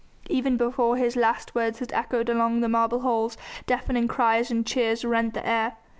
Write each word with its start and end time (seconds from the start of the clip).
Even 0.31 0.57
before 0.57 0.97
his 0.97 1.15
last 1.15 1.53
words 1.53 1.77
had 1.77 1.93
echoed 1.93 2.27
along 2.27 2.61
the 2.61 2.67
marble 2.67 3.01
walls, 3.01 3.37
deafening 3.67 4.07
cries 4.07 4.49
and 4.49 4.65
cheers 4.65 5.05
rent 5.05 5.35
the 5.35 5.45
air. 5.47 5.77